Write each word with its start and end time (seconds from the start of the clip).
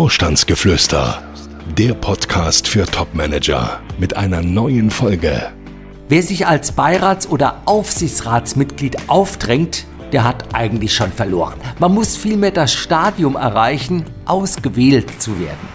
Vorstandsgeflüster, 0.00 1.22
der 1.76 1.92
Podcast 1.92 2.66
für 2.66 2.86
Topmanager 2.86 3.80
mit 3.98 4.16
einer 4.16 4.40
neuen 4.40 4.90
Folge. 4.90 5.52
Wer 6.08 6.22
sich 6.22 6.46
als 6.46 6.72
Beirats- 6.72 7.28
oder 7.28 7.60
Aufsichtsratsmitglied 7.66 8.96
aufdrängt, 9.10 9.84
der 10.12 10.24
hat 10.24 10.54
eigentlich 10.54 10.94
schon 10.94 11.12
verloren. 11.12 11.60
Man 11.80 11.92
muss 11.92 12.16
vielmehr 12.16 12.50
das 12.50 12.72
Stadium 12.72 13.36
erreichen, 13.36 14.06
ausgewählt 14.24 15.20
zu 15.20 15.38
werden. 15.38 15.68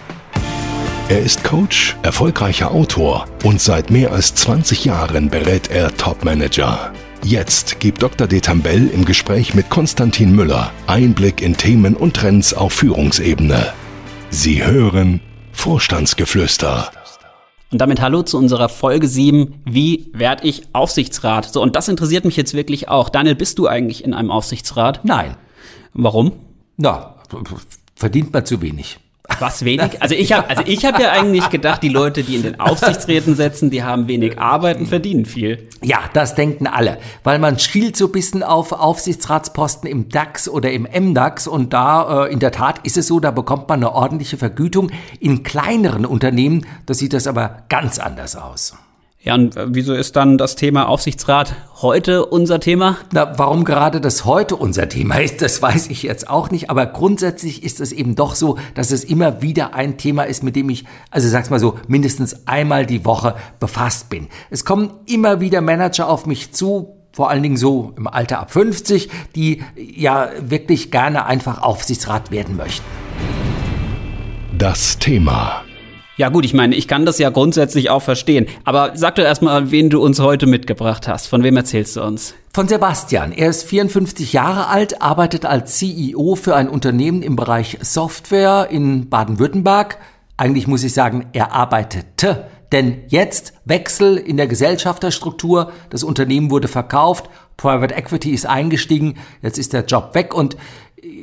Er 1.08 1.20
ist 1.20 1.44
Coach, 1.44 1.94
erfolgreicher 2.02 2.72
Autor 2.72 3.26
und 3.44 3.60
seit 3.60 3.92
mehr 3.92 4.10
als 4.10 4.34
20 4.34 4.86
Jahren 4.86 5.30
berät 5.30 5.70
er 5.70 5.96
Topmanager. 5.96 6.92
Jetzt 7.22 7.78
gibt 7.78 8.02
Dr. 8.02 8.26
Detambell 8.26 8.88
im 8.88 9.04
Gespräch 9.04 9.54
mit 9.54 9.70
Konstantin 9.70 10.34
Müller 10.34 10.72
Einblick 10.88 11.42
in 11.42 11.56
Themen 11.56 11.94
und 11.94 12.14
Trends 12.14 12.54
auf 12.54 12.72
Führungsebene. 12.72 13.72
Sie 14.30 14.64
hören 14.64 15.20
Vorstandsgeflüster. 15.52 16.90
Und 17.70 17.80
damit 17.80 18.00
hallo 18.00 18.22
zu 18.22 18.38
unserer 18.38 18.68
Folge 18.68 19.08
7. 19.08 19.62
Wie 19.64 20.10
werde 20.12 20.46
ich 20.46 20.62
Aufsichtsrat? 20.72 21.52
So, 21.52 21.62
und 21.62 21.74
das 21.76 21.88
interessiert 21.88 22.24
mich 22.24 22.36
jetzt 22.36 22.54
wirklich 22.54 22.88
auch. 22.88 23.08
Daniel, 23.08 23.34
bist 23.34 23.58
du 23.58 23.66
eigentlich 23.66 24.04
in 24.04 24.14
einem 24.14 24.30
Aufsichtsrat? 24.30 25.04
Nein. 25.04 25.36
Warum? 25.92 26.32
Na, 26.76 27.16
verdient 27.94 28.32
man 28.32 28.44
zu 28.44 28.60
wenig. 28.60 28.98
Was 29.38 29.64
wenig? 29.64 30.00
Also 30.00 30.14
ich 30.14 30.32
habe 30.32 30.48
also 30.48 30.62
ich 30.66 30.84
habe 30.84 31.02
ja 31.02 31.10
eigentlich 31.10 31.48
gedacht, 31.50 31.82
die 31.82 31.88
Leute, 31.88 32.22
die 32.22 32.36
in 32.36 32.42
den 32.42 32.60
Aufsichtsräten 32.60 33.34
sitzen, 33.34 33.70
die 33.70 33.82
haben 33.82 34.08
wenig 34.08 34.38
Arbeit 34.38 34.78
und 34.78 34.86
verdienen 34.86 35.26
viel. 35.26 35.68
Ja, 35.82 36.00
das 36.12 36.34
denken 36.34 36.66
alle, 36.66 36.98
weil 37.24 37.38
man 37.38 37.58
schielt 37.58 37.96
so 37.96 38.06
ein 38.06 38.12
bisschen 38.12 38.42
auf 38.42 38.72
Aufsichtsratsposten 38.72 39.88
im 39.88 40.08
DAX 40.08 40.48
oder 40.48 40.70
im 40.72 40.84
MDAX 40.90 41.46
und 41.46 41.72
da 41.72 42.26
äh, 42.26 42.32
in 42.32 42.38
der 42.38 42.52
Tat 42.52 42.80
ist 42.84 42.96
es 42.96 43.06
so, 43.06 43.20
da 43.20 43.30
bekommt 43.30 43.68
man 43.68 43.80
eine 43.80 43.92
ordentliche 43.92 44.36
Vergütung. 44.36 44.90
In 45.20 45.42
kleineren 45.42 46.06
Unternehmen, 46.06 46.66
da 46.86 46.94
sieht 46.94 47.12
das 47.12 47.26
aber 47.26 47.64
ganz 47.68 47.98
anders 47.98 48.36
aus. 48.36 48.74
Ja, 49.26 49.34
und 49.34 49.56
wieso 49.56 49.92
ist 49.92 50.14
dann 50.14 50.38
das 50.38 50.54
Thema 50.54 50.88
Aufsichtsrat 50.88 51.56
heute 51.82 52.26
unser 52.26 52.60
Thema? 52.60 52.96
Na, 53.12 53.36
warum 53.36 53.64
gerade 53.64 54.00
das 54.00 54.24
heute 54.24 54.54
unser 54.54 54.88
Thema 54.88 55.16
ist, 55.16 55.42
das 55.42 55.60
weiß 55.60 55.88
ich 55.88 56.04
jetzt 56.04 56.30
auch 56.30 56.52
nicht. 56.52 56.70
Aber 56.70 56.86
grundsätzlich 56.86 57.64
ist 57.64 57.80
es 57.80 57.90
eben 57.90 58.14
doch 58.14 58.36
so, 58.36 58.56
dass 58.74 58.92
es 58.92 59.02
immer 59.02 59.42
wieder 59.42 59.74
ein 59.74 59.98
Thema 59.98 60.22
ist, 60.22 60.44
mit 60.44 60.54
dem 60.54 60.70
ich, 60.70 60.84
also 61.10 61.28
sag's 61.28 61.50
mal 61.50 61.58
so, 61.58 61.76
mindestens 61.88 62.46
einmal 62.46 62.86
die 62.86 63.04
Woche 63.04 63.34
befasst 63.58 64.10
bin. 64.10 64.28
Es 64.50 64.64
kommen 64.64 64.90
immer 65.06 65.40
wieder 65.40 65.60
Manager 65.60 66.08
auf 66.08 66.26
mich 66.26 66.52
zu, 66.52 66.94
vor 67.10 67.28
allen 67.28 67.42
Dingen 67.42 67.56
so 67.56 67.94
im 67.96 68.06
Alter 68.06 68.38
ab 68.38 68.52
50, 68.52 69.10
die 69.34 69.64
ja 69.74 70.30
wirklich 70.40 70.92
gerne 70.92 71.26
einfach 71.26 71.60
Aufsichtsrat 71.62 72.30
werden 72.30 72.56
möchten. 72.56 72.86
Das 74.56 75.00
Thema. 75.00 75.65
Ja 76.18 76.30
gut, 76.30 76.46
ich 76.46 76.54
meine, 76.54 76.74
ich 76.74 76.88
kann 76.88 77.04
das 77.04 77.18
ja 77.18 77.28
grundsätzlich 77.28 77.90
auch 77.90 78.00
verstehen. 78.00 78.46
Aber 78.64 78.92
sag 78.94 79.16
doch 79.16 79.22
erstmal, 79.22 79.70
wen 79.70 79.90
du 79.90 80.02
uns 80.02 80.18
heute 80.18 80.46
mitgebracht 80.46 81.08
hast. 81.08 81.26
Von 81.26 81.42
wem 81.42 81.58
erzählst 81.58 81.96
du 81.96 82.02
uns? 82.02 82.34
Von 82.54 82.68
Sebastian. 82.68 83.32
Er 83.32 83.50
ist 83.50 83.64
54 83.64 84.32
Jahre 84.32 84.68
alt, 84.68 85.02
arbeitet 85.02 85.44
als 85.44 85.76
CEO 85.76 86.34
für 86.34 86.56
ein 86.56 86.70
Unternehmen 86.70 87.22
im 87.22 87.36
Bereich 87.36 87.76
Software 87.82 88.68
in 88.70 89.10
Baden-Württemberg. 89.10 89.98
Eigentlich 90.38 90.66
muss 90.66 90.84
ich 90.84 90.94
sagen, 90.94 91.26
er 91.34 91.52
arbeitete. 91.52 92.46
Denn 92.72 93.02
jetzt 93.08 93.52
Wechsel 93.66 94.16
in 94.16 94.38
der 94.38 94.46
Gesellschafterstruktur. 94.46 95.70
Das 95.90 96.02
Unternehmen 96.02 96.50
wurde 96.50 96.68
verkauft. 96.68 97.28
Private 97.58 97.94
Equity 97.94 98.30
ist 98.30 98.46
eingestiegen. 98.46 99.16
Jetzt 99.42 99.58
ist 99.58 99.74
der 99.74 99.84
Job 99.84 100.14
weg 100.14 100.34
und 100.34 100.56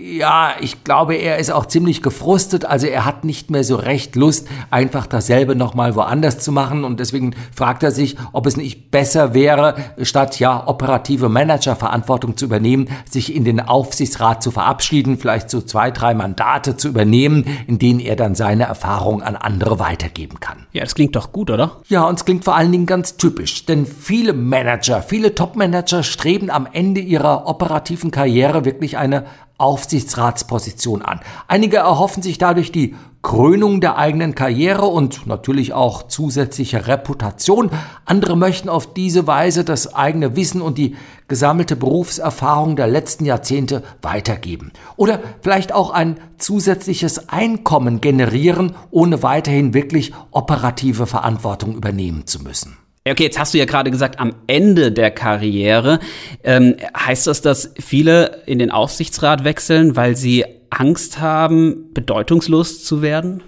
ja, 0.04 0.54
ich 0.60 0.84
glaube, 0.84 1.16
er 1.16 1.38
ist 1.38 1.52
auch 1.52 1.66
ziemlich 1.66 2.02
gefrustet. 2.02 2.66
Also 2.66 2.88
er 2.88 3.06
hat 3.06 3.24
nicht 3.24 3.50
mehr 3.50 3.64
so 3.64 3.76
recht 3.76 4.16
Lust, 4.16 4.48
einfach 4.70 5.08
dasselbe 5.08 5.56
nochmal 5.56 5.96
woanders 5.96 6.40
zu 6.40 6.52
machen. 6.52 6.84
Und 6.84 7.00
deswegen 7.00 7.36
fragt 7.56 7.84
er 7.84 7.92
sich, 7.92 8.18
ob 8.32 8.46
es 8.46 8.58
nicht 8.58 8.92
besser 8.92 9.34
wäre, 9.34 9.76
statt 10.02 10.40
ja 10.40 10.68
operative 10.68 11.30
Managerverantwortung 11.30 12.38
zu 12.38 12.46
übernehmen, 12.46 12.90
sich 13.10 13.36
in 13.36 13.46
den 13.46 13.60
Aufsichtsrat 13.60 14.44
zu 14.44 14.52
verabschieden, 14.52 15.18
vielleicht 15.18 15.50
so 15.50 15.62
zwei, 15.62 15.90
drei 15.90 16.14
Mandate 16.14 16.78
zu 16.78 16.90
übernehmen, 16.90 17.46
in 17.68 17.80
denen 17.80 18.00
er 18.00 18.16
dann 18.16 18.36
seine 18.36 18.64
Erfahrung 18.64 19.24
an 19.24 19.36
andere 19.36 19.80
weitergeben 19.80 20.40
kann. 20.40 20.66
Ja, 20.74 20.84
das 20.84 20.96
klingt 20.96 21.16
doch 21.16 21.32
gut, 21.32 21.50
oder? 21.50 21.78
Ja, 21.88 22.04
und 22.08 22.20
es 22.20 22.26
klingt 22.26 22.44
vor 22.44 22.56
allen 22.56 22.72
Dingen 22.72 22.86
ganz 22.86 23.18
typisch. 23.18 23.66
Denn 23.66 23.86
viele 23.86 24.34
Manager, 24.34 25.02
viele 25.02 25.34
Top-Manager 25.34 26.04
streben 26.04 26.50
am 26.50 26.68
Ende 26.72 27.02
ihrer 27.02 27.48
operativen 27.48 28.12
Karriere 28.12 28.66
wirklich 28.66 28.98
eine 28.98 29.26
Aufsichtsratsposition 29.58 31.02
an. 31.02 31.20
Einige 31.48 31.78
erhoffen 31.78 32.24
sich 32.24 32.38
dadurch 32.38 32.72
die 32.72 32.96
Krönung 33.22 33.80
der 33.80 33.98
eigenen 33.98 34.36
Karriere 34.36 34.86
und 34.86 35.26
natürlich 35.28 35.72
auch 35.72 36.04
zusätzliche 36.04 36.88
Reputation. 36.88 37.72
Andere 38.04 38.36
möchten 38.36 38.68
auf 38.68 38.94
diese 38.94 39.28
Weise 39.28 39.64
das 39.64 39.96
eigene 39.96 40.36
Wissen 40.36 40.62
und 40.62 40.78
die 40.78 40.98
gesammelte 41.30 41.78
Berufserfahrung 41.78 42.76
der 42.76 42.88
letzten 42.88 43.24
Jahrzehnte 43.24 43.82
weitergeben. 44.02 44.74
Oder 44.98 45.22
vielleicht 45.42 45.72
auch 45.72 45.92
ein 45.92 46.20
zusätzliches 46.38 47.30
Einkommen 47.30 48.02
generieren, 48.02 48.76
ohne 48.92 49.24
weiterhin 49.24 49.74
wirklich 49.74 50.12
operative 50.32 51.08
Verantwortung 51.08 51.76
übernehmen 51.76 52.28
zu 52.28 52.44
müssen. 52.44 52.78
Okay, 53.06 53.24
jetzt 53.24 53.38
hast 53.38 53.54
du 53.54 53.58
ja 53.58 53.66
gerade 53.66 53.92
gesagt, 53.92 54.20
am 54.20 54.34
Ende 54.48 54.94
der 54.94 55.12
Karriere. 55.12 56.00
Ähm, 56.42 56.78
heißt 56.98 57.28
das, 57.28 57.42
dass 57.42 57.74
viele 57.78 58.44
in 58.46 58.60
den 58.60 58.72
Aufsichtsrat 58.72 59.44
wechseln, 59.44 59.98
weil 59.98 60.16
sie 60.16 60.46
Angst 60.70 61.20
haben, 61.20 61.94
bedeutungslos 61.94 62.84
zu 62.86 63.02
werden? 63.02 63.44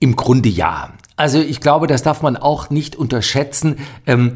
Im 0.00 0.16
Grunde 0.16 0.48
ja. 0.48 0.94
Also 1.16 1.38
ich 1.38 1.60
glaube, 1.60 1.86
das 1.86 2.02
darf 2.02 2.22
man 2.22 2.36
auch 2.36 2.70
nicht 2.70 2.96
unterschätzen. 2.96 3.76
Ähm, 4.06 4.32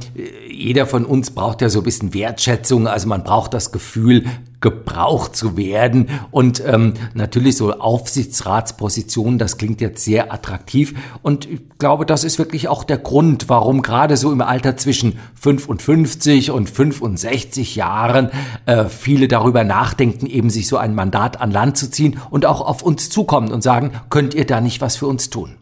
jeder 0.51 0.85
von 0.85 1.07
uns 1.07 1.31
braucht 1.31 1.63
ja 1.63 1.71
so 1.71 1.81
ein 1.81 1.85
bisschen 1.85 2.13
Wertschätzung. 2.13 2.87
Also 2.87 3.09
man 3.09 3.25
braucht 3.25 3.55
das 3.55 3.73
Gefühl, 3.73 4.27
gebraucht 4.63 5.37
zu 5.37 5.59
werden. 5.59 6.09
Und 6.31 6.63
ähm, 6.65 6.95
natürlich 7.13 7.57
so 7.57 7.73
Aufsichtsratspositionen, 7.75 9.39
das 9.39 9.59
klingt 9.59 9.83
jetzt 9.83 10.05
sehr 10.05 10.33
attraktiv. 10.33 10.95
Und 11.21 11.45
ich 11.47 11.61
glaube, 11.79 12.07
das 12.07 12.25
ist 12.25 12.39
wirklich 12.39 12.69
auch 12.69 12.85
der 12.85 12.99
Grund, 12.99 13.51
warum 13.51 13.83
gerade 13.83 14.17
so 14.17 14.33
im 14.33 14.41
Alter 14.41 14.79
zwischen 14.79 15.19
55 15.35 16.51
und 16.51 16.71
65 16.71 17.77
Jahren 17.77 18.31
äh, 18.65 18.87
viele 18.87 19.29
darüber 19.29 19.65
nachdenken, 19.65 20.27
eben 20.27 20.49
sich 20.49 20.67
so 20.67 20.79
ein 20.79 20.95
Mandat 20.95 21.41
an 21.41 21.51
Land 21.51 21.77
zu 21.77 21.91
ziehen 21.91 22.19
und 22.31 22.47
auch 22.47 22.63
auf 22.63 22.83
uns 22.83 23.11
zukommen 23.11 23.53
und 23.53 23.63
sagen, 23.63 23.93
könnt 24.09 24.33
ihr 24.33 24.47
da 24.47 24.63
nicht 24.63 24.81
was 24.81 24.97
für 24.97 25.07
uns 25.07 25.29
tun? 25.29 25.57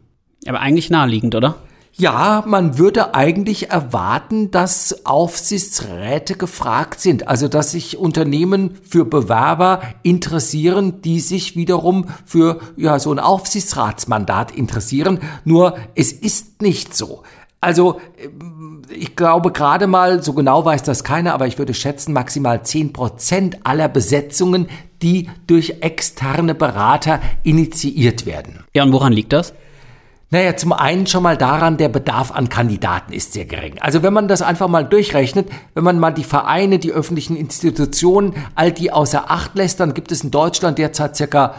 Aber 0.47 0.61
eigentlich 0.61 0.91
naheliegend, 0.91 1.35
oder? 1.35 1.57
Ja, 1.93 2.45
man 2.47 2.79
würde 2.79 3.15
eigentlich 3.15 3.71
erwarten, 3.71 4.51
dass 4.51 5.05
Aufsichtsräte 5.05 6.35
gefragt 6.35 7.01
sind, 7.01 7.29
also 7.29 7.49
dass 7.49 7.73
sich 7.73 7.99
Unternehmen 7.99 8.79
für 8.89 9.05
Bewerber 9.05 9.83
interessieren, 10.03 11.03
die 11.03 11.21
sich 11.21 11.57
wiederum 11.57 12.07
für 12.25 12.61
ja 12.77 12.99
so 12.99 13.13
ein 13.13 13.19
Aufsichtsratsmandat 13.19 14.51
interessieren. 14.53 15.21
Nur 15.45 15.77
es 15.95 16.13
ist 16.13 16.63
nicht 16.63 16.97
so. 16.97 17.23
Also 17.61 18.01
ich 18.89 19.17
glaube 19.17 19.53
gerade 19.53 19.87
mal, 19.87 20.23
so 20.23 20.33
genau 20.33 20.65
weiß 20.65 20.83
das 20.83 21.05
keiner, 21.05 21.35
aber 21.35 21.47
ich 21.47 21.59
würde 21.59 21.75
schätzen, 21.75 22.13
maximal 22.13 22.63
zehn 22.65 22.93
Prozent 22.93 23.59
aller 23.65 23.89
Besetzungen, 23.89 24.69
die 25.03 25.29
durch 25.47 25.77
externe 25.81 26.55
Berater 26.55 27.21
initiiert 27.43 28.25
werden. 28.27 28.65
Ja, 28.75 28.85
und 28.85 28.93
woran 28.93 29.13
liegt 29.13 29.33
das? 29.33 29.53
Naja, 30.33 30.57
zum 30.57 30.73
einen 30.73 31.09
schon 31.09 31.25
mal 31.25 31.37
daran, 31.37 31.77
der 31.77 31.89
Bedarf 31.89 32.31
an 32.31 32.49
Kandidaten 32.49 33.13
ist 33.13 33.33
sehr 33.33 33.47
gering. 33.47 33.81
Also 33.81 34.05
wenn 34.05 34.13
man 34.13 34.29
das 34.29 34.43
einfach 34.43 34.69
mal 34.69 34.85
durchrechnet, 34.85 35.51
wenn 35.75 35.83
man 35.83 35.99
mal 35.99 36.13
die 36.13 36.23
Vereine, 36.23 36.79
die 36.79 36.93
öffentlichen 36.93 37.37
Institutionen, 37.37 38.35
all 38.55 38.71
die 38.71 38.93
außer 38.93 39.29
Acht 39.29 39.57
lässt, 39.57 39.81
dann 39.81 39.93
gibt 39.93 40.13
es 40.13 40.23
in 40.23 40.31
Deutschland 40.31 40.79
derzeit 40.79 41.17
circa, 41.17 41.57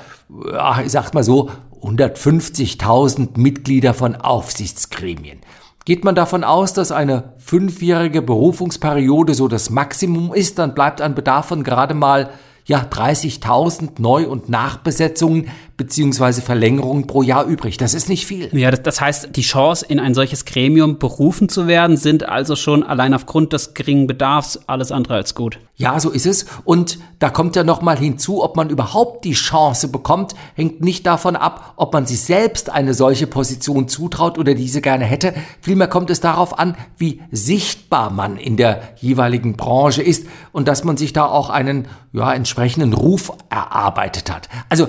ich 0.85 0.91
sag 0.91 1.13
mal 1.13 1.23
so, 1.23 1.49
150.000 1.81 3.37
Mitglieder 3.37 3.93
von 3.93 4.15
Aufsichtsgremien. 4.15 5.39
Geht 5.83 6.05
man 6.05 6.15
davon 6.15 6.45
aus, 6.45 6.71
dass 6.71 6.93
eine 6.93 7.33
fünfjährige 7.39 8.21
Berufungsperiode 8.21 9.33
so 9.33 9.49
das 9.49 9.69
Maximum 9.69 10.33
ist, 10.33 10.59
dann 10.59 10.75
bleibt 10.75 11.01
ein 11.01 11.15
Bedarf 11.15 11.47
von 11.47 11.65
gerade 11.65 11.93
mal 11.93 12.29
ja 12.65 12.79
30.000 12.79 13.99
Neu- 13.99 14.27
und 14.27 14.47
Nachbesetzungen 14.47 15.49
beziehungsweise 15.81 16.43
Verlängerungen 16.43 17.07
pro 17.07 17.23
Jahr 17.23 17.45
übrig. 17.45 17.75
Das 17.77 17.95
ist 17.95 18.07
nicht 18.07 18.27
viel. 18.27 18.55
Ja, 18.55 18.69
das, 18.69 18.83
das, 18.83 19.01
heißt, 19.01 19.35
die 19.35 19.41
Chance, 19.41 19.83
in 19.89 19.99
ein 19.99 20.13
solches 20.13 20.45
Gremium 20.45 20.99
berufen 20.99 21.49
zu 21.49 21.65
werden, 21.65 21.97
sind 21.97 22.29
also 22.29 22.55
schon 22.55 22.83
allein 22.83 23.15
aufgrund 23.15 23.51
des 23.51 23.73
geringen 23.73 24.05
Bedarfs 24.05 24.59
alles 24.67 24.91
andere 24.91 25.15
als 25.15 25.33
gut. 25.33 25.57
Ja, 25.77 25.99
so 25.99 26.11
ist 26.11 26.27
es. 26.27 26.45
Und 26.65 26.99
da 27.17 27.31
kommt 27.31 27.55
ja 27.55 27.63
noch 27.63 27.81
mal 27.81 27.97
hinzu, 27.97 28.43
ob 28.43 28.55
man 28.55 28.69
überhaupt 28.69 29.25
die 29.25 29.31
Chance 29.31 29.87
bekommt, 29.87 30.35
hängt 30.53 30.81
nicht 30.81 31.07
davon 31.07 31.35
ab, 31.35 31.73
ob 31.77 31.93
man 31.93 32.05
sich 32.05 32.21
selbst 32.21 32.69
eine 32.69 32.93
solche 32.93 33.25
Position 33.25 33.87
zutraut 33.87 34.37
oder 34.37 34.53
diese 34.53 34.81
gerne 34.81 35.05
hätte. 35.05 35.33
Vielmehr 35.61 35.87
kommt 35.87 36.11
es 36.11 36.19
darauf 36.19 36.59
an, 36.59 36.77
wie 36.97 37.23
sichtbar 37.31 38.11
man 38.11 38.37
in 38.37 38.55
der 38.55 38.83
jeweiligen 38.97 39.57
Branche 39.57 40.03
ist 40.03 40.27
und 40.51 40.67
dass 40.67 40.83
man 40.83 40.97
sich 40.97 41.11
da 41.11 41.25
auch 41.25 41.49
einen 41.49 41.87
ja, 42.13 42.31
entsprechenden 42.31 42.93
Ruf 42.93 43.31
erarbeitet 43.49 44.31
hat. 44.31 44.47
Also 44.69 44.87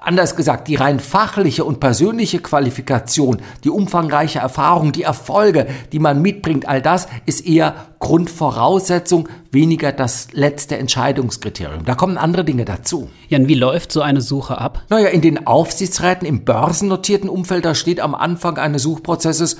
anders 0.00 0.36
gesagt, 0.36 0.68
die 0.68 0.76
rein 0.76 1.00
fachliche 1.00 1.64
und 1.64 1.80
persönliche 1.80 2.38
Qualifikation, 2.38 3.38
die 3.64 3.70
umfangreiche 3.70 4.38
Erfahrung, 4.38 4.92
die 4.92 5.02
Erfolge, 5.02 5.66
die 5.92 5.98
man 5.98 6.22
mitbringt, 6.22 6.68
all 6.68 6.82
das 6.82 7.08
ist 7.24 7.46
eher 7.46 7.74
Grundvoraussetzung, 7.98 9.28
weniger 9.56 9.90
das 9.90 10.28
letzte 10.32 10.76
Entscheidungskriterium. 10.76 11.86
Da 11.86 11.94
kommen 11.94 12.18
andere 12.18 12.44
Dinge 12.44 12.66
dazu. 12.66 13.08
Jan, 13.28 13.48
wie 13.48 13.54
läuft 13.54 13.90
so 13.90 14.02
eine 14.02 14.20
Suche 14.20 14.58
ab? 14.58 14.84
Naja, 14.90 15.08
in 15.08 15.22
den 15.22 15.46
Aufsichtsräten 15.46 16.28
im 16.28 16.44
börsennotierten 16.44 17.30
Umfeld, 17.30 17.64
da 17.64 17.74
steht 17.74 17.98
am 17.98 18.14
Anfang 18.14 18.58
eines 18.58 18.82
Suchprozesses 18.82 19.56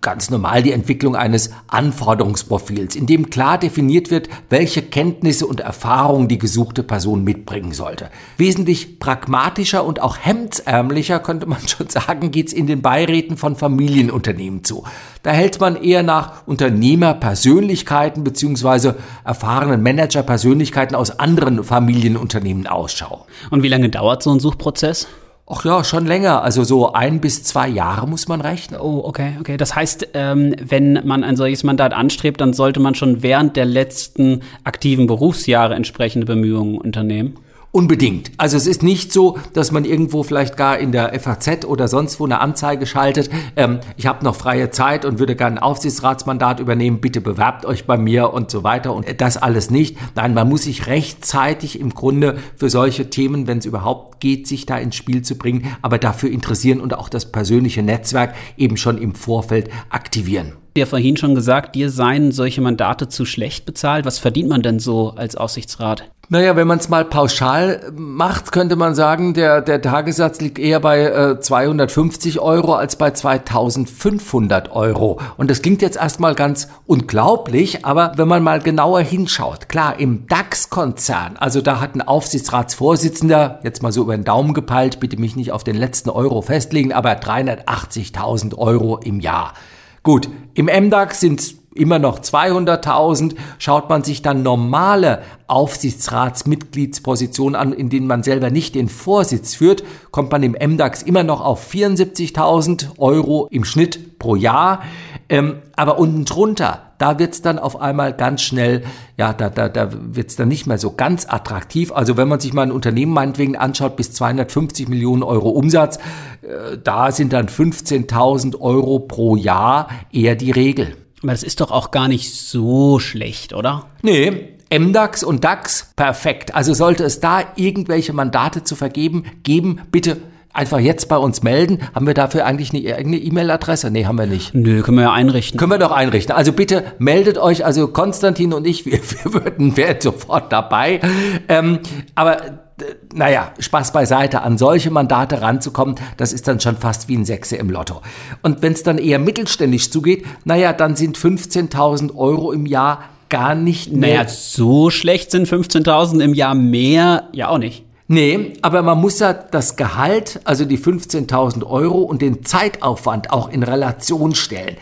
ganz 0.00 0.30
normal 0.30 0.64
die 0.64 0.72
Entwicklung 0.72 1.14
eines 1.14 1.50
Anforderungsprofils, 1.68 2.96
in 2.96 3.06
dem 3.06 3.30
klar 3.30 3.56
definiert 3.56 4.10
wird, 4.10 4.28
welche 4.50 4.82
Kenntnisse 4.82 5.46
und 5.46 5.60
Erfahrungen 5.60 6.26
die 6.26 6.38
gesuchte 6.38 6.82
Person 6.82 7.22
mitbringen 7.22 7.72
sollte. 7.72 8.10
Wesentlich 8.36 8.98
pragmatischer 8.98 9.84
und 9.84 10.02
auch 10.02 10.18
hemdsärmlicher, 10.18 11.20
könnte 11.20 11.46
man 11.46 11.60
schon 11.68 11.88
sagen, 11.88 12.32
geht's 12.32 12.52
in 12.52 12.66
den 12.66 12.82
Beiräten 12.82 13.36
von 13.36 13.54
Familienunternehmen 13.54 14.64
zu. 14.64 14.82
Da 15.22 15.30
hält 15.30 15.60
man 15.60 15.76
eher 15.76 16.02
nach 16.02 16.46
Unternehmerpersönlichkeiten 16.46 18.24
beziehungsweise 18.24 18.96
erfahrenen 19.36 19.82
Managerpersönlichkeiten 19.82 20.96
aus 20.96 21.18
anderen 21.18 21.62
Familienunternehmen 21.62 22.66
Ausschau. 22.66 23.26
Und 23.50 23.62
wie 23.62 23.68
lange 23.68 23.90
dauert 23.90 24.22
so 24.22 24.32
ein 24.32 24.40
Suchprozess? 24.40 25.08
Ach 25.46 25.62
ja, 25.64 25.84
schon 25.84 26.06
länger. 26.06 26.42
Also 26.42 26.64
so 26.64 26.94
ein 26.94 27.20
bis 27.20 27.44
zwei 27.44 27.68
Jahre 27.68 28.08
muss 28.08 28.28
man 28.28 28.40
rechnen. 28.40 28.80
Oh, 28.80 29.02
okay, 29.04 29.34
okay. 29.38 29.58
Das 29.58 29.76
heißt, 29.76 30.08
ähm, 30.14 30.56
wenn 30.60 31.06
man 31.06 31.22
ein 31.22 31.36
solches 31.36 31.64
Mandat 31.64 31.92
anstrebt, 31.92 32.40
dann 32.40 32.54
sollte 32.54 32.80
man 32.80 32.94
schon 32.94 33.22
während 33.22 33.56
der 33.56 33.66
letzten 33.66 34.40
aktiven 34.64 35.06
Berufsjahre 35.06 35.74
entsprechende 35.74 36.26
Bemühungen 36.26 36.78
unternehmen. 36.78 37.34
Unbedingt. 37.76 38.30
Also 38.38 38.56
es 38.56 38.66
ist 38.66 38.82
nicht 38.82 39.12
so, 39.12 39.36
dass 39.52 39.70
man 39.70 39.84
irgendwo 39.84 40.22
vielleicht 40.22 40.56
gar 40.56 40.78
in 40.78 40.92
der 40.92 41.12
FAZ 41.20 41.66
oder 41.66 41.88
sonst 41.88 42.18
wo 42.18 42.24
eine 42.24 42.40
Anzeige 42.40 42.86
schaltet. 42.86 43.28
Ähm, 43.54 43.80
ich 43.98 44.06
habe 44.06 44.24
noch 44.24 44.34
freie 44.34 44.70
Zeit 44.70 45.04
und 45.04 45.18
würde 45.18 45.36
gerne 45.36 45.56
ein 45.56 45.62
Aufsichtsratsmandat 45.62 46.58
übernehmen. 46.58 47.02
Bitte 47.02 47.20
bewerbt 47.20 47.66
euch 47.66 47.84
bei 47.84 47.98
mir 47.98 48.32
und 48.32 48.50
so 48.50 48.64
weiter. 48.64 48.94
Und 48.94 49.20
das 49.20 49.36
alles 49.36 49.70
nicht. 49.70 49.98
Nein, 50.14 50.32
man 50.32 50.48
muss 50.48 50.62
sich 50.62 50.86
rechtzeitig 50.86 51.78
im 51.78 51.90
Grunde 51.90 52.38
für 52.56 52.70
solche 52.70 53.10
Themen, 53.10 53.46
wenn 53.46 53.58
es 53.58 53.66
überhaupt 53.66 54.20
geht, 54.20 54.46
sich 54.46 54.64
da 54.64 54.78
ins 54.78 54.96
Spiel 54.96 55.20
zu 55.20 55.36
bringen, 55.36 55.66
aber 55.82 55.98
dafür 55.98 56.30
interessieren 56.30 56.80
und 56.80 56.94
auch 56.94 57.10
das 57.10 57.30
persönliche 57.30 57.82
Netzwerk 57.82 58.34
eben 58.56 58.78
schon 58.78 58.96
im 58.96 59.14
Vorfeld 59.14 59.68
aktivieren 59.90 60.54
ja 60.76 60.86
vorhin 60.86 61.16
schon 61.16 61.34
gesagt, 61.34 61.74
dir 61.74 61.90
seien 61.90 62.32
solche 62.32 62.60
Mandate 62.60 63.08
zu 63.08 63.24
schlecht 63.24 63.64
bezahlt. 63.66 64.04
Was 64.04 64.18
verdient 64.18 64.48
man 64.48 64.62
denn 64.62 64.78
so 64.78 65.10
als 65.10 65.36
Aufsichtsrat? 65.36 66.10
Naja, 66.28 66.56
wenn 66.56 66.66
man 66.66 66.78
es 66.78 66.88
mal 66.88 67.04
pauschal 67.04 67.92
macht, 67.94 68.50
könnte 68.50 68.74
man 68.74 68.96
sagen, 68.96 69.32
der, 69.32 69.60
der 69.60 69.80
Tagessatz 69.80 70.40
liegt 70.40 70.58
eher 70.58 70.80
bei 70.80 71.02
äh, 71.04 71.38
250 71.38 72.40
Euro 72.40 72.74
als 72.74 72.96
bei 72.96 73.12
2500 73.12 74.72
Euro. 74.72 75.20
Und 75.36 75.52
das 75.52 75.62
klingt 75.62 75.82
jetzt 75.82 75.96
erstmal 75.96 76.34
ganz 76.34 76.66
unglaublich, 76.86 77.84
aber 77.84 78.10
wenn 78.16 78.26
man 78.26 78.42
mal 78.42 78.58
genauer 78.58 79.02
hinschaut, 79.02 79.68
klar, 79.68 80.00
im 80.00 80.26
DAX-Konzern, 80.26 81.36
also 81.36 81.60
da 81.60 81.78
hat 81.78 81.94
ein 81.94 82.02
Aufsichtsratsvorsitzender, 82.02 83.60
jetzt 83.62 83.84
mal 83.84 83.92
so 83.92 84.02
über 84.02 84.16
den 84.16 84.24
Daumen 84.24 84.52
gepeilt, 84.52 84.98
bitte 84.98 85.20
mich 85.20 85.36
nicht 85.36 85.52
auf 85.52 85.62
den 85.62 85.76
letzten 85.76 86.10
Euro 86.10 86.42
festlegen, 86.42 86.92
aber 86.92 87.12
380.000 87.12 88.58
Euro 88.58 88.98
im 88.98 89.20
Jahr. 89.20 89.54
Gut, 90.02 90.28
im 90.54 90.66
MDAX 90.66 91.20
sind 91.20 91.54
immer 91.76 91.98
noch 91.98 92.18
200.000. 92.18 93.36
Schaut 93.58 93.88
man 93.88 94.02
sich 94.02 94.22
dann 94.22 94.42
normale 94.42 95.22
Aufsichtsratsmitgliedspositionen 95.48 97.54
an, 97.54 97.72
in 97.72 97.88
denen 97.88 98.06
man 98.06 98.22
selber 98.22 98.50
nicht 98.50 98.74
den 98.74 98.88
Vorsitz 98.88 99.54
führt, 99.54 99.84
kommt 100.10 100.32
man 100.32 100.42
im 100.42 100.56
MDAX 100.60 101.02
immer 101.02 101.22
noch 101.22 101.40
auf 101.40 101.72
74.000 101.72 102.98
Euro 102.98 103.48
im 103.50 103.64
Schnitt 103.64 104.18
pro 104.18 104.34
Jahr. 104.34 104.82
Ähm, 105.28 105.56
aber 105.74 105.98
unten 105.98 106.24
drunter, 106.24 106.92
da 106.98 107.18
wird's 107.18 107.42
dann 107.42 107.58
auf 107.58 107.80
einmal 107.80 108.12
ganz 108.12 108.42
schnell, 108.42 108.84
ja, 109.16 109.32
da, 109.32 109.50
da, 109.50 109.68
da 109.68 109.88
wird's 109.92 110.36
dann 110.36 110.48
nicht 110.48 110.66
mehr 110.66 110.78
so 110.78 110.92
ganz 110.92 111.26
attraktiv. 111.28 111.92
Also 111.92 112.16
wenn 112.16 112.28
man 112.28 112.40
sich 112.40 112.52
mal 112.52 112.62
ein 112.62 112.72
Unternehmen 112.72 113.12
meinetwegen 113.12 113.56
anschaut, 113.56 113.96
bis 113.96 114.12
250 114.12 114.88
Millionen 114.88 115.22
Euro 115.22 115.50
Umsatz, 115.50 115.98
äh, 116.42 116.78
da 116.82 117.12
sind 117.12 117.32
dann 117.32 117.48
15.000 117.48 118.60
Euro 118.60 119.00
pro 119.00 119.36
Jahr 119.36 119.88
eher 120.12 120.36
die 120.36 120.52
Regel. 120.52 120.96
Aber 121.22 121.32
das 121.32 121.42
ist 121.42 121.60
doch 121.60 121.70
auch 121.70 121.90
gar 121.90 122.08
nicht 122.08 122.34
so 122.34 122.98
schlecht, 122.98 123.52
oder? 123.52 123.86
Nee, 124.02 124.56
MDAX 124.70 125.22
und 125.22 125.44
DAX, 125.44 125.92
perfekt. 125.96 126.54
Also 126.54 126.74
sollte 126.74 127.04
es 127.04 127.20
da 127.20 127.42
irgendwelche 127.56 128.12
Mandate 128.12 128.64
zu 128.64 128.74
vergeben, 128.74 129.24
geben, 129.42 129.80
bitte 129.90 130.18
einfach 130.52 130.80
jetzt 130.80 131.08
bei 131.08 131.16
uns 131.16 131.42
melden. 131.42 131.78
Haben 131.94 132.06
wir 132.06 132.14
dafür 132.14 132.46
eigentlich 132.46 132.72
eine 132.72 132.94
eigene 132.94 133.18
E-Mail-Adresse? 133.18 133.90
Nee, 133.90 134.06
haben 134.06 134.18
wir 134.18 134.26
nicht. 134.26 134.54
Nö, 134.54 134.82
können 134.82 134.96
wir 134.96 135.04
ja 135.04 135.12
einrichten. 135.12 135.58
Können 135.58 135.70
wir 135.70 135.78
doch 135.78 135.92
einrichten. 135.92 136.34
Also 136.34 136.52
bitte 136.52 136.84
meldet 136.98 137.38
euch, 137.38 137.64
also 137.64 137.88
Konstantin 137.88 138.52
und 138.52 138.66
ich, 138.66 138.86
wir, 138.86 138.98
wir 138.98 139.34
würden, 139.34 139.76
wären 139.76 140.00
sofort 140.00 140.50
dabei. 140.52 141.00
Ähm, 141.48 141.80
aber 142.14 142.65
naja, 143.14 143.52
Spaß 143.58 143.92
beiseite, 143.92 144.42
an 144.42 144.58
solche 144.58 144.90
Mandate 144.90 145.40
ranzukommen, 145.40 145.96
das 146.16 146.32
ist 146.32 146.46
dann 146.46 146.60
schon 146.60 146.76
fast 146.76 147.08
wie 147.08 147.16
ein 147.16 147.24
Sechse 147.24 147.56
im 147.56 147.70
Lotto. 147.70 148.02
Und 148.42 148.62
wenn 148.62 148.72
es 148.72 148.82
dann 148.82 148.98
eher 148.98 149.18
mittelständisch 149.18 149.90
zugeht, 149.90 150.26
naja, 150.44 150.72
dann 150.72 150.96
sind 150.96 151.16
15.000 151.16 152.14
Euro 152.14 152.52
im 152.52 152.66
Jahr 152.66 153.04
gar 153.28 153.54
nicht 153.54 153.92
mehr. 153.92 154.18
Naja, 154.18 154.28
so 154.28 154.90
schlecht 154.90 155.30
sind 155.30 155.48
15.000 155.48 156.20
im 156.20 156.34
Jahr 156.34 156.54
mehr 156.54 157.28
ja 157.32 157.48
auch 157.48 157.58
nicht. 157.58 157.84
Nee, 158.08 158.52
aber 158.62 158.82
man 158.82 159.00
muss 159.00 159.18
ja 159.18 159.32
das 159.32 159.76
Gehalt, 159.76 160.40
also 160.44 160.64
die 160.64 160.78
15.000 160.78 161.66
Euro 161.66 162.02
und 162.02 162.22
den 162.22 162.44
Zeitaufwand 162.44 163.32
auch 163.32 163.48
in 163.48 163.64
Relation 163.64 164.34
stellen. 164.36 164.76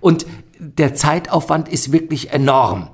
Und 0.00 0.24
der 0.58 0.94
Zeitaufwand 0.94 1.68
ist 1.68 1.92
wirklich 1.92 2.30
enorm 2.30 2.88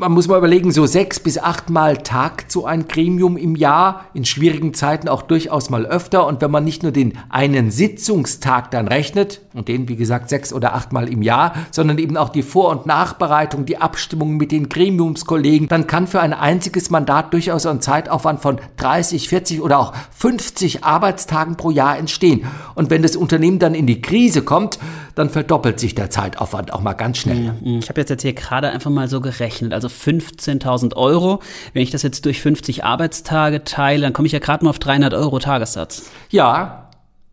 man 0.00 0.12
muss 0.12 0.28
mal 0.28 0.38
überlegen, 0.38 0.72
so 0.72 0.86
sechs 0.86 1.20
bis 1.20 1.38
achtmal 1.38 1.98
Tag 1.98 2.50
zu 2.50 2.64
ein 2.64 2.88
Gremium 2.88 3.36
im 3.36 3.54
Jahr, 3.54 4.06
in 4.14 4.24
schwierigen 4.24 4.74
Zeiten 4.74 5.08
auch 5.08 5.22
durchaus 5.22 5.70
mal 5.70 5.86
öfter. 5.86 6.26
Und 6.26 6.40
wenn 6.40 6.50
man 6.50 6.64
nicht 6.64 6.82
nur 6.82 6.90
den 6.90 7.18
einen 7.28 7.70
Sitzungstag 7.70 8.70
dann 8.70 8.88
rechnet, 8.88 9.42
und 9.52 9.68
den, 9.68 9.88
wie 9.88 9.96
gesagt, 9.96 10.28
sechs 10.28 10.52
oder 10.52 10.74
achtmal 10.74 11.08
im 11.08 11.22
Jahr, 11.22 11.54
sondern 11.72 11.98
eben 11.98 12.16
auch 12.16 12.28
die 12.28 12.42
Vor- 12.42 12.70
und 12.70 12.86
Nachbereitung, 12.86 13.66
die 13.66 13.78
Abstimmung 13.78 14.36
mit 14.36 14.52
den 14.52 14.68
Gremiumskollegen, 14.68 15.68
dann 15.68 15.86
kann 15.86 16.06
für 16.06 16.20
ein 16.20 16.32
einziges 16.32 16.90
Mandat 16.90 17.32
durchaus 17.32 17.66
ein 17.66 17.80
Zeitaufwand 17.80 18.40
von 18.40 18.60
30, 18.76 19.28
40 19.28 19.60
oder 19.60 19.78
auch 19.78 19.92
50 20.16 20.84
Arbeitstagen 20.84 21.56
pro 21.56 21.70
Jahr 21.70 21.98
entstehen. 21.98 22.46
Und 22.74 22.90
wenn 22.90 23.02
das 23.02 23.16
Unternehmen 23.16 23.58
dann 23.58 23.74
in 23.74 23.86
die 23.86 24.00
Krise 24.00 24.42
kommt, 24.42 24.78
dann 25.16 25.28
verdoppelt 25.28 25.80
sich 25.80 25.94
der 25.94 26.08
Zeitaufwand 26.08 26.72
auch 26.72 26.80
mal 26.80 26.94
ganz 26.94 27.18
schnell. 27.18 27.52
Mhm. 27.60 27.80
Ich 27.80 27.88
habe 27.88 28.00
jetzt, 28.00 28.10
jetzt 28.10 28.22
hier 28.22 28.32
gerade 28.32 28.70
einfach 28.70 28.90
mal 28.90 29.08
so 29.08 29.20
gerechnet. 29.20 29.74
Also 29.74 29.89
15.000 29.90 30.96
Euro. 30.96 31.40
Wenn 31.72 31.82
ich 31.82 31.90
das 31.90 32.02
jetzt 32.02 32.24
durch 32.24 32.40
50 32.40 32.84
Arbeitstage 32.84 33.64
teile, 33.64 34.02
dann 34.02 34.12
komme 34.12 34.26
ich 34.26 34.32
ja 34.32 34.38
gerade 34.38 34.64
mal 34.64 34.70
auf 34.70 34.78
300 34.78 35.14
Euro 35.14 35.38
Tagessatz. 35.38 36.10
Ja, 36.30 36.90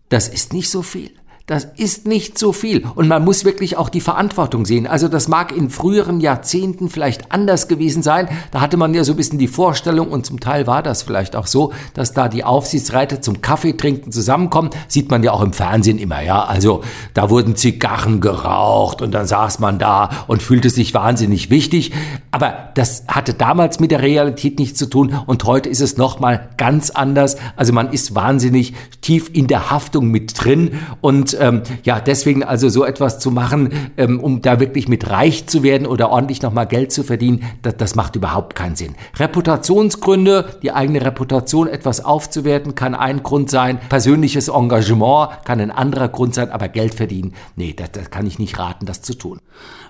das 0.10 0.28
ist 0.28 0.54
nicht 0.54 0.70
so 0.70 0.82
viel. 0.82 1.12
Das 1.50 1.64
ist 1.78 2.06
nicht 2.06 2.38
so 2.38 2.52
viel. 2.52 2.86
Und 2.96 3.08
man 3.08 3.24
muss 3.24 3.46
wirklich 3.46 3.78
auch 3.78 3.88
die 3.88 4.02
Verantwortung 4.02 4.66
sehen. 4.66 4.86
Also 4.86 5.08
das 5.08 5.30
mag 5.30 5.56
in 5.56 5.70
früheren 5.70 6.20
Jahrzehnten 6.20 6.90
vielleicht 6.90 7.32
anders 7.32 7.70
gewesen 7.70 8.04
sein. 8.04 8.28
Da 8.52 8.60
hatte 8.60 8.76
man 8.76 8.94
ja 8.94 9.06
so 9.06 9.14
ein 9.14 9.16
bisschen 9.16 9.40
die 9.40 9.48
Vorstellung 9.48 10.10
und 10.10 10.26
zum 10.26 10.42
Teil 10.42 10.68
war 10.68 10.84
das 10.84 11.04
vielleicht 11.04 11.38
auch 11.38 11.48
so, 11.48 11.72
dass 11.94 12.12
da 12.12 12.28
die 12.28 12.44
Aufsichtsräte 12.44 13.22
zum 13.22 13.42
Kaffee 13.42 13.78
trinken 13.78 14.12
zusammenkommen. 14.12 14.72
Sieht 14.90 15.10
man 15.10 15.24
ja 15.24 15.32
auch 15.32 15.42
im 15.42 15.54
Fernsehen 15.54 16.00
immer, 16.00 16.22
ja. 16.22 16.44
Also 16.44 16.84
da 17.14 17.30
wurden 17.30 17.56
Zigarren 17.56 18.20
geraucht 18.20 19.02
und 19.02 19.14
dann 19.14 19.26
saß 19.26 19.60
man 19.60 19.80
da 19.80 20.10
und 20.28 20.42
fühlte 20.42 20.70
sich 20.70 20.94
wahnsinnig 20.94 21.50
wichtig. 21.50 21.94
Aber 22.32 22.72
das 22.76 23.06
hatte 23.08 23.34
damals 23.34 23.80
mit 23.80 23.92
der 23.92 24.02
Realität 24.02 24.60
nichts 24.60 24.78
zu 24.78 24.86
tun 24.88 25.18
und 25.26 25.46
heute 25.46 25.70
ist 25.70 25.80
es 25.80 25.96
nochmal 25.96 26.50
ganz 26.58 26.90
anders. 26.90 27.38
Also 27.56 27.72
man 27.72 27.94
ist 27.94 28.16
wahnsinnig 28.16 28.74
tief 29.00 29.30
in 29.32 29.48
der 29.48 29.72
Haftung 29.72 30.12
mit 30.12 30.44
drin 30.44 30.72
und 31.00 31.37
ähm, 31.40 31.62
ja, 31.84 32.00
deswegen 32.00 32.44
also 32.44 32.70
so 32.70 32.86
etwas 32.86 33.20
zu 33.20 33.32
machen, 33.32 33.92
ähm, 33.98 34.20
um 34.20 34.42
da 34.42 34.60
wirklich 34.60 34.88
mit 34.88 35.10
reich 35.10 35.48
zu 35.48 35.64
werden 35.64 35.88
oder 35.88 36.10
ordentlich 36.10 36.42
nochmal 36.42 36.68
Geld 36.68 36.92
zu 36.92 37.04
verdienen, 37.04 37.44
das, 37.62 37.78
das 37.78 37.96
macht 37.96 38.16
überhaupt 38.16 38.56
keinen 38.56 38.76
Sinn. 38.76 38.96
Reputationsgründe, 39.18 40.46
die 40.62 40.72
eigene 40.72 41.04
Reputation 41.04 41.68
etwas 41.68 42.04
aufzuwerten, 42.04 42.76
kann 42.76 42.96
ein 42.96 43.24
Grund 43.24 43.50
sein. 43.50 43.80
Persönliches 43.90 44.48
Engagement 44.48 45.30
kann 45.46 45.60
ein 45.60 45.72
anderer 45.72 46.10
Grund 46.10 46.34
sein, 46.34 46.52
aber 46.52 46.68
Geld 46.68 46.94
verdienen, 46.94 47.34
nee, 47.56 47.74
das, 47.74 47.92
das 47.92 48.12
kann 48.12 48.28
ich 48.28 48.40
nicht 48.40 48.58
raten, 48.60 48.86
das 48.86 49.02
zu 49.02 49.14
tun. 49.14 49.40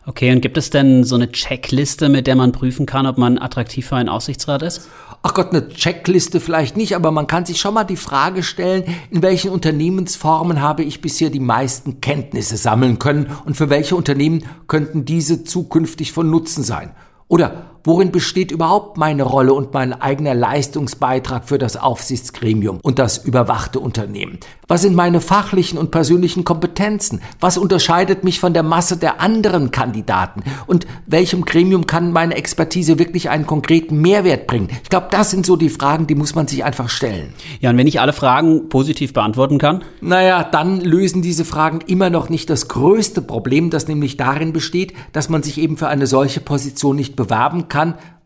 Okay, 0.06 0.32
und 0.32 0.42
gibt 0.42 0.58
es 0.58 0.70
denn 0.70 1.04
so 1.04 1.16
eine 1.16 1.32
Checkliste, 1.32 2.08
mit 2.08 2.28
der 2.28 2.36
man 2.36 2.54
prüfen 2.54 2.86
kann, 2.86 3.06
ob 3.06 3.18
man 3.18 3.38
attraktiv 3.38 3.88
für 3.88 3.98
einen 3.98 4.08
Aussichtsrat 4.08 4.62
ist? 4.62 4.90
ach 5.28 5.34
Gott, 5.34 5.52
eine 5.52 5.68
Checkliste 5.70 6.40
vielleicht 6.40 6.78
nicht, 6.78 6.96
aber 6.96 7.12
man 7.12 7.28
kann 7.28 7.46
sich 7.46 7.60
schon 7.60 7.74
mal 7.74 7.84
die 7.84 7.98
Frage 7.98 8.44
stellen, 8.44 8.84
in 9.12 9.22
welchen 9.22 9.52
Unternehmensformen 9.52 10.62
habe 10.62 10.84
ich 10.84 11.02
bisher 11.02 11.30
die 11.30 11.37
meisten 11.40 12.02
Kenntnisse 12.02 12.58
sammeln 12.58 13.00
können 13.00 13.28
und 13.46 13.56
für 13.56 13.70
welche 13.70 13.96
Unternehmen 13.96 14.44
könnten 14.68 15.06
diese 15.06 15.44
zukünftig 15.44 16.12
von 16.12 16.30
Nutzen 16.30 16.64
sein? 16.64 16.92
Oder 17.28 17.77
Worin 17.88 18.12
besteht 18.12 18.52
überhaupt 18.52 18.98
meine 18.98 19.24
Rolle 19.24 19.54
und 19.54 19.74
mein 19.74 19.94
eigener 19.94 20.34
Leistungsbeitrag 20.36 21.48
für 21.48 21.58
das 21.58 21.78
Aufsichtsgremium 21.78 22.82
und 22.84 23.00
das 23.00 23.18
überwachte 23.18 23.80
Unternehmen? 23.80 24.40
Was 24.68 24.82
sind 24.82 24.94
meine 24.94 25.22
fachlichen 25.22 25.80
und 25.80 25.90
persönlichen 25.90 26.44
Kompetenzen? 26.44 27.22
Was 27.40 27.58
unterscheidet 27.58 28.26
mich 28.26 28.42
von 28.42 28.54
der 28.54 28.64
Masse 28.64 28.98
der 28.98 29.22
anderen 29.22 29.72
Kandidaten? 29.72 30.44
Und 30.66 30.86
welchem 31.06 31.46
Gremium 31.46 31.88
kann 31.88 32.12
meine 32.12 32.36
Expertise 32.36 33.00
wirklich 33.00 33.30
einen 33.30 33.48
konkreten 33.48 34.02
Mehrwert 34.02 34.48
bringen? 34.48 34.68
Ich 34.84 34.90
glaube, 34.90 35.08
das 35.10 35.32
sind 35.32 35.46
so 35.46 35.56
die 35.56 35.70
Fragen, 35.70 36.08
die 36.08 36.16
muss 36.16 36.36
man 36.36 36.46
sich 36.46 36.66
einfach 36.66 36.90
stellen. 36.90 37.34
Ja, 37.62 37.70
und 37.70 37.78
wenn 37.78 37.88
ich 37.88 38.02
alle 38.02 38.12
Fragen 38.12 38.68
positiv 38.68 39.14
beantworten 39.14 39.60
kann? 39.60 39.86
Naja, 40.02 40.44
dann 40.44 40.82
lösen 40.82 41.22
diese 41.22 41.46
Fragen 41.46 41.80
immer 41.88 42.10
noch 42.10 42.28
nicht 42.28 42.50
das 42.50 42.68
größte 42.68 43.22
Problem, 43.22 43.70
das 43.70 43.88
nämlich 43.88 44.18
darin 44.18 44.52
besteht, 44.52 44.94
dass 45.14 45.30
man 45.30 45.42
sich 45.42 45.58
eben 45.58 45.78
für 45.78 45.88
eine 45.88 46.06
solche 46.06 46.42
Position 46.42 46.98
nicht 46.98 47.16
bewerben 47.16 47.70
kann, 47.70 47.77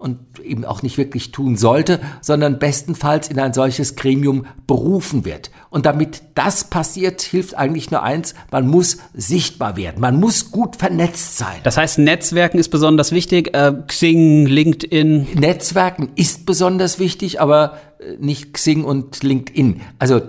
und 0.01 0.17
eben 0.43 0.65
auch 0.65 0.81
nicht 0.81 0.97
wirklich 0.97 1.31
tun 1.31 1.57
sollte, 1.57 1.99
sondern 2.21 2.57
bestenfalls 2.57 3.27
in 3.27 3.39
ein 3.39 3.53
solches 3.53 3.95
Gremium 3.95 4.47
berufen 4.65 5.25
wird. 5.25 5.51
Und 5.69 5.85
damit 5.85 6.23
das 6.33 6.63
passiert, 6.63 7.21
hilft 7.21 7.55
eigentlich 7.55 7.91
nur 7.91 8.01
eins, 8.01 8.33
man 8.51 8.67
muss 8.67 8.97
sichtbar 9.13 9.77
werden, 9.77 10.01
man 10.01 10.19
muss 10.19 10.51
gut 10.51 10.75
vernetzt 10.75 11.37
sein. 11.37 11.59
Das 11.63 11.77
heißt, 11.77 11.99
Netzwerken 11.99 12.57
ist 12.57 12.69
besonders 12.69 13.11
wichtig, 13.11 13.55
äh, 13.55 13.73
Xing, 13.87 14.47
LinkedIn. 14.47 15.27
Netzwerken 15.35 16.09
ist 16.15 16.47
besonders 16.47 16.97
wichtig, 16.97 17.39
aber 17.39 17.77
äh, 17.99 18.15
nicht 18.19 18.53
Xing 18.53 18.83
und 18.83 19.21
LinkedIn. 19.21 19.81
Also 19.99 20.21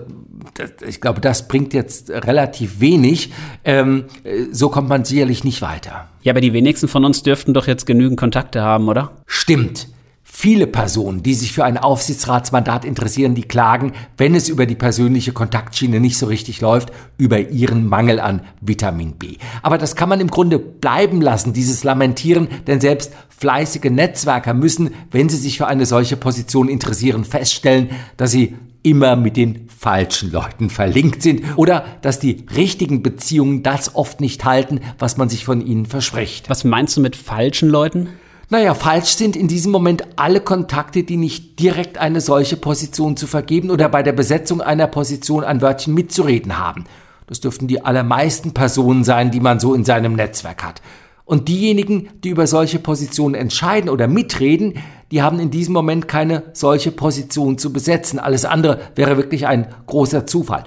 ich 0.87 1.01
glaube, 1.01 1.21
das 1.21 1.47
bringt 1.47 1.73
jetzt 1.73 2.09
relativ 2.09 2.79
wenig. 2.79 3.31
Ähm, 3.63 4.05
so 4.51 4.69
kommt 4.69 4.89
man 4.89 5.05
sicherlich 5.05 5.43
nicht 5.43 5.61
weiter. 5.61 6.09
Ja, 6.21 6.33
aber 6.33 6.41
die 6.41 6.53
wenigsten 6.53 6.87
von 6.87 7.05
uns 7.05 7.23
dürften 7.23 7.53
doch 7.53 7.67
jetzt 7.67 7.85
genügend 7.85 8.19
Kontakte 8.19 8.61
haben, 8.61 8.87
oder? 8.87 9.11
Stimmt. 9.25 9.89
Viele 10.35 10.65
Personen, 10.65 11.21
die 11.21 11.35
sich 11.35 11.53
für 11.53 11.63
ein 11.63 11.77
Aufsichtsratsmandat 11.77 12.85
interessieren, 12.85 13.35
die 13.35 13.43
klagen, 13.43 13.93
wenn 14.17 14.33
es 14.33 14.49
über 14.49 14.65
die 14.65 14.73
persönliche 14.73 15.31
Kontaktschiene 15.31 15.99
nicht 15.99 16.17
so 16.17 16.25
richtig 16.25 16.59
läuft, 16.59 16.91
über 17.19 17.39
ihren 17.39 17.87
Mangel 17.87 18.19
an 18.19 18.41
Vitamin 18.59 19.13
B. 19.13 19.37
Aber 19.61 19.77
das 19.77 19.95
kann 19.95 20.09
man 20.09 20.19
im 20.19 20.29
Grunde 20.31 20.57
bleiben 20.57 21.21
lassen, 21.21 21.53
dieses 21.53 21.83
Lamentieren, 21.83 22.47
denn 22.65 22.81
selbst 22.81 23.13
fleißige 23.29 23.91
Netzwerker 23.91 24.55
müssen, 24.55 24.95
wenn 25.11 25.29
sie 25.29 25.37
sich 25.37 25.57
für 25.59 25.67
eine 25.67 25.85
solche 25.85 26.17
Position 26.17 26.67
interessieren, 26.67 27.25
feststellen, 27.25 27.91
dass 28.17 28.31
sie 28.31 28.55
immer 28.83 29.15
mit 29.15 29.37
den 29.37 29.67
falschen 29.69 30.31
Leuten 30.31 30.69
verlinkt 30.69 31.21
sind 31.23 31.41
oder 31.55 31.85
dass 32.01 32.19
die 32.19 32.45
richtigen 32.55 33.01
Beziehungen 33.01 33.63
das 33.63 33.95
oft 33.95 34.21
nicht 34.21 34.45
halten, 34.45 34.81
was 34.99 35.17
man 35.17 35.29
sich 35.29 35.45
von 35.45 35.65
ihnen 35.65 35.85
verspricht. 35.85 36.49
Was 36.49 36.63
meinst 36.63 36.97
du 36.97 37.01
mit 37.01 37.15
falschen 37.15 37.69
Leuten? 37.69 38.09
Naja, 38.49 38.73
falsch 38.75 39.15
sind 39.15 39.35
in 39.35 39.47
diesem 39.47 39.71
Moment 39.71 40.03
alle 40.17 40.41
Kontakte, 40.41 41.03
die 41.03 41.17
nicht 41.17 41.59
direkt 41.59 41.97
eine 41.97 42.21
solche 42.21 42.57
Position 42.57 43.17
zu 43.17 43.25
vergeben 43.25 43.71
oder 43.71 43.89
bei 43.89 44.03
der 44.03 44.11
Besetzung 44.11 44.61
einer 44.61 44.87
Position 44.87 45.43
ein 45.43 45.61
Wörtchen 45.61 45.93
mitzureden 45.93 46.59
haben. 46.59 46.83
Das 47.25 47.39
dürften 47.39 47.67
die 47.67 47.83
allermeisten 47.83 48.53
Personen 48.53 49.03
sein, 49.03 49.31
die 49.31 49.39
man 49.39 49.59
so 49.59 49.73
in 49.73 49.85
seinem 49.85 50.13
Netzwerk 50.13 50.63
hat. 50.63 50.81
Und 51.25 51.47
diejenigen, 51.47 52.09
die 52.23 52.29
über 52.29 52.47
solche 52.47 52.79
Positionen 52.79 53.33
entscheiden 53.33 53.89
oder 53.89 54.07
mitreden, 54.07 54.75
die 55.13 55.21
haben 55.21 55.39
in 55.39 55.51
diesem 55.51 55.73
Moment 55.73 56.07
keine 56.07 56.41
solche 56.53 56.91
Position 56.91 57.59
zu 57.59 57.71
besetzen. 57.71 58.17
Alles 58.17 58.45
andere 58.45 58.79
wäre 58.95 59.15
wirklich 59.15 59.45
ein 59.45 59.67
großer 59.85 60.25
Zufall. 60.25 60.63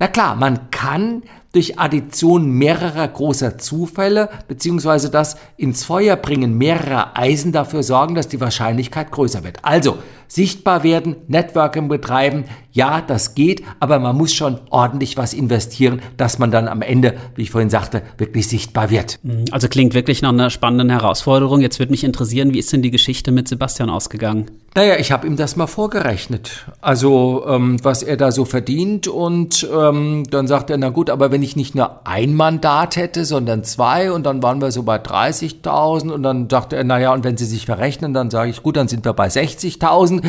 Na 0.00 0.08
klar, 0.08 0.34
man 0.34 0.72
kann 0.72 1.22
durch 1.52 1.78
Addition 1.78 2.50
mehrerer 2.50 3.06
großer 3.06 3.56
Zufälle 3.56 4.30
beziehungsweise 4.48 5.10
das 5.10 5.36
ins 5.56 5.84
Feuer 5.84 6.16
bringen 6.16 6.58
mehrerer 6.58 7.16
Eisen 7.16 7.52
dafür 7.52 7.84
sorgen, 7.84 8.16
dass 8.16 8.26
die 8.26 8.40
Wahrscheinlichkeit 8.40 9.12
größer 9.12 9.44
wird. 9.44 9.58
Also 9.62 9.98
sichtbar 10.26 10.82
werden, 10.82 11.14
Networking 11.28 11.86
betreiben, 11.86 12.46
ja, 12.78 13.00
das 13.00 13.34
geht, 13.34 13.64
aber 13.80 13.98
man 13.98 14.16
muss 14.16 14.32
schon 14.32 14.60
ordentlich 14.70 15.16
was 15.16 15.34
investieren, 15.34 16.00
dass 16.16 16.38
man 16.38 16.52
dann 16.52 16.68
am 16.68 16.80
Ende, 16.80 17.14
wie 17.34 17.42
ich 17.42 17.50
vorhin 17.50 17.70
sagte, 17.70 18.02
wirklich 18.18 18.46
sichtbar 18.46 18.88
wird. 18.88 19.18
Mhm, 19.24 19.46
also 19.50 19.66
klingt 19.66 19.94
wirklich 19.94 20.22
nach 20.22 20.28
einer 20.28 20.48
spannenden 20.48 20.88
Herausforderung. 20.88 21.60
Jetzt 21.60 21.80
würde 21.80 21.90
mich 21.90 22.04
interessieren, 22.04 22.54
wie 22.54 22.60
ist 22.60 22.72
denn 22.72 22.80
die 22.80 22.92
Geschichte 22.92 23.32
mit 23.32 23.48
Sebastian 23.48 23.90
ausgegangen? 23.90 24.48
Naja, 24.76 24.94
ich 24.96 25.10
habe 25.10 25.26
ihm 25.26 25.34
das 25.34 25.56
mal 25.56 25.66
vorgerechnet. 25.66 26.66
Also, 26.80 27.44
ähm, 27.48 27.78
was 27.82 28.04
er 28.04 28.16
da 28.16 28.30
so 28.30 28.44
verdient 28.44 29.08
und 29.08 29.68
ähm, 29.76 30.22
dann 30.30 30.46
sagt 30.46 30.70
er, 30.70 30.78
na 30.78 30.90
gut, 30.90 31.10
aber 31.10 31.32
wenn 31.32 31.42
ich 31.42 31.56
nicht 31.56 31.74
nur 31.74 32.06
ein 32.06 32.34
Mandat 32.34 32.94
hätte, 32.94 33.24
sondern 33.24 33.64
zwei 33.64 34.12
und 34.12 34.24
dann 34.24 34.40
waren 34.40 34.60
wir 34.60 34.70
so 34.70 34.84
bei 34.84 34.98
30.000 34.98 36.10
und 36.12 36.22
dann 36.22 36.46
dachte 36.46 36.76
er, 36.76 36.84
naja, 36.84 37.12
und 37.12 37.24
wenn 37.24 37.36
Sie 37.36 37.46
sich 37.46 37.66
verrechnen, 37.66 38.14
dann 38.14 38.30
sage 38.30 38.50
ich, 38.50 38.62
gut, 38.62 38.76
dann 38.76 38.86
sind 38.86 39.04
wir 39.04 39.14
bei 39.14 39.26
60.000 39.26 40.22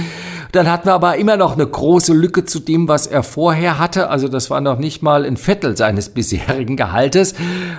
dann 0.51 0.67
hatten 0.69 0.87
wir 0.87 0.93
aber 0.93 1.17
immer 1.17 1.37
noch 1.37 1.53
eine 1.53 1.67
große 1.67 2.13
Lücke 2.13 2.38
zu 2.45 2.59
dem, 2.59 2.87
was 2.87 3.07
er 3.07 3.23
vorher 3.23 3.79
hatte. 3.79 4.09
Also 4.09 4.27
das 4.27 4.49
war 4.49 4.61
noch 4.61 4.79
nicht 4.79 5.01
mal 5.01 5.25
ein 5.25 5.37
Viertel 5.37 5.75
seines 5.77 6.09
bisherigen 6.13 6.75
Gehaltes. 6.75 7.35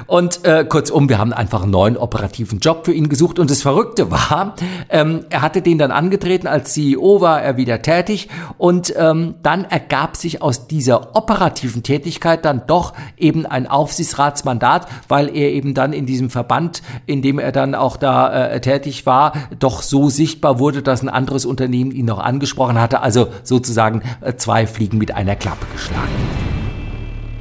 Und 0.07 0.45
äh, 0.45 0.65
kurzum, 0.65 1.09
wir 1.09 1.19
haben 1.19 1.33
einfach 1.33 1.63
einen 1.63 1.73
neuen 1.73 1.97
operativen 1.97 2.59
Job 2.59 2.85
für 2.85 2.93
ihn 2.93 3.09
gesucht. 3.09 3.39
Und 3.39 3.51
das 3.51 3.63
Verrückte 3.63 4.11
war, 4.11 4.55
ähm, 4.89 5.25
er 5.31 5.43
hatte 5.43 5.63
den 5.63 5.79
dann 5.79 5.91
angetreten. 5.91 6.47
Als 6.47 6.75
CEO 6.75 7.21
war 7.21 7.43
er 7.43 7.57
wieder 7.57 7.83
tätig. 7.83 8.29
Und 8.59 8.95
ähm, 8.97 9.35
dann 9.43 9.65
ergab 9.65 10.17
sich 10.17 10.43
aus 10.43 10.67
dieser 10.67 11.17
operativen 11.17 11.83
Tätigkeit 11.83 12.45
dann 12.45 12.63
doch 12.67 12.93
eben 13.17 13.47
ein 13.47 13.67
Aufsichtsratsmandat, 13.67 14.87
weil 15.09 15.29
er 15.35 15.51
eben 15.53 15.75
dann 15.75 15.93
in 15.93 16.07
diesem 16.07 16.31
Verband, 16.31 16.83
in 17.07 17.23
dem 17.23 17.39
er 17.39 17.53
dann 17.53 17.75
auch 17.75 17.97
da 17.97 18.49
äh, 18.49 18.61
tätig 18.61 19.07
war, 19.07 19.33
doch 19.59 19.83
so 19.83 20.09
sichtbar 20.09 20.59
wurde, 20.59 20.83
dass 20.83 21.03
ein 21.03 21.09
anderes 21.09 21.45
Unternehmen 21.45 21.91
ihn 21.91 22.07
noch 22.07 22.19
angesprochen 22.19 22.81
hatte, 22.81 23.01
also 23.01 23.29
sozusagen 23.43 24.03
äh, 24.21 24.35
zwei 24.35 24.50
Fliegen 24.67 24.99
mit 24.99 25.15
einer 25.15 25.37
Klappe 25.37 25.67
geschlagen. 25.73 26.09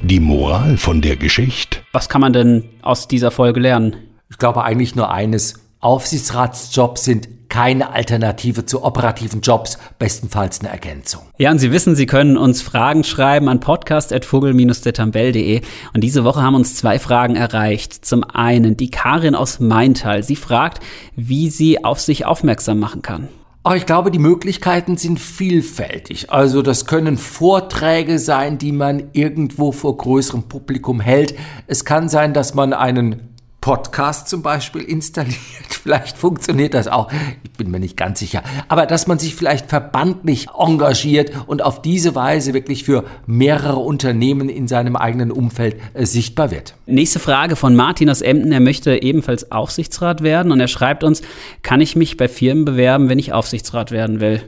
Die 0.01 0.19
Moral 0.19 0.77
von 0.77 1.01
der 1.01 1.17
Geschichte? 1.17 1.79
Was 1.91 2.07
kann 2.07 2.21
man 2.21 2.33
denn 2.33 2.63
aus 2.81 3.07
dieser 3.07 3.31
Folge 3.31 3.59
lernen? 3.59 3.95
Ich 4.29 4.37
glaube 4.37 4.63
eigentlich 4.63 4.95
nur 4.95 5.11
eines. 5.11 5.55
Aufsichtsratsjobs 5.81 7.05
sind 7.05 7.29
keine 7.49 7.93
Alternative 7.93 8.65
zu 8.65 8.83
operativen 8.83 9.41
Jobs, 9.41 9.77
bestenfalls 9.97 10.59
eine 10.59 10.69
Ergänzung. 10.69 11.23
Ja, 11.37 11.51
und 11.51 11.59
Sie 11.59 11.71
wissen, 11.71 11.95
Sie 11.95 12.05
können 12.05 12.37
uns 12.37 12.61
Fragen 12.61 13.03
schreiben 13.03 13.49
an 13.49 13.59
podcast.vogel-detambell.de. 13.59 15.61
Und 15.93 16.03
diese 16.03 16.23
Woche 16.23 16.41
haben 16.41 16.55
uns 16.55 16.75
zwei 16.75 16.99
Fragen 16.99 17.35
erreicht. 17.35 18.05
Zum 18.05 18.23
einen 18.23 18.77
die 18.77 18.91
Karin 18.91 19.35
aus 19.35 19.59
Maintal. 19.59 20.23
Sie 20.23 20.35
fragt, 20.35 20.83
wie 21.15 21.49
sie 21.49 21.83
auf 21.83 21.99
sich 21.99 22.25
aufmerksam 22.25 22.79
machen 22.79 23.01
kann. 23.01 23.27
Aber 23.61 23.75
ich 23.75 23.85
glaube, 23.85 24.09
die 24.09 24.19
Möglichkeiten 24.19 24.95
sind 24.95 25.19
vielfältig. 25.19 26.31
Also 26.31 26.61
das 26.61 26.85
können 26.85 27.17
Vorträge 27.17 28.17
sein, 28.17 28.57
die 28.57 28.71
man 28.71 29.09
irgendwo 29.11 29.73
vor 29.73 29.97
größerem 29.97 30.43
Publikum 30.43 31.01
hält. 31.01 31.35
Es 31.67 31.83
kann 31.83 32.07
sein, 32.07 32.33
dass 32.33 32.53
man 32.53 32.71
einen 32.71 33.28
Podcast 33.61 34.29
zum 34.29 34.41
Beispiel 34.41 34.81
installiert. 34.81 35.37
Vielleicht 35.69 36.17
funktioniert 36.17 36.73
das 36.73 36.87
auch. 36.87 37.11
Ich 37.43 37.51
bin 37.51 37.71
mir 37.71 37.79
nicht 37.79 37.97
ganz 37.97 38.19
sicher. 38.19 38.41
Aber 38.67 38.85
dass 38.85 39.07
man 39.07 39.19
sich 39.19 39.35
vielleicht 39.35 39.69
verbandlich 39.69 40.47
engagiert 40.57 41.31
und 41.47 41.61
auf 41.63 41.81
diese 41.81 42.15
Weise 42.15 42.53
wirklich 42.53 42.83
für 42.83 43.03
mehrere 43.25 43.77
Unternehmen 43.77 44.49
in 44.49 44.67
seinem 44.67 44.95
eigenen 44.95 45.31
Umfeld 45.31 45.77
äh, 45.93 46.05
sichtbar 46.05 46.51
wird. 46.51 46.75
Nächste 46.85 47.19
Frage 47.19 47.55
von 47.55 47.75
Martin 47.75 48.09
aus 48.09 48.21
Emden. 48.21 48.51
Er 48.51 48.59
möchte 48.59 49.01
ebenfalls 49.01 49.51
Aufsichtsrat 49.51 50.21
werden 50.21 50.51
und 50.51 50.59
er 50.59 50.67
schreibt 50.67 51.03
uns, 51.03 51.21
kann 51.61 51.81
ich 51.81 51.95
mich 51.95 52.17
bei 52.17 52.27
Firmen 52.27 52.65
bewerben, 52.65 53.09
wenn 53.09 53.19
ich 53.19 53.33
Aufsichtsrat 53.33 53.91
werden 53.91 54.19
will? 54.19 54.41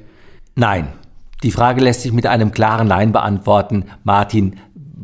Nein. 0.55 0.87
Die 1.43 1.51
Frage 1.51 1.81
lässt 1.81 2.01
sich 2.01 2.13
mit 2.13 2.27
einem 2.27 2.51
klaren 2.51 2.87
Nein 2.87 3.11
beantworten. 3.11 3.85
Martin, 4.03 4.57